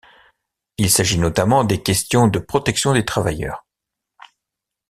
[0.79, 3.67] Il s'agit notamment des questions de protection des travailleurs.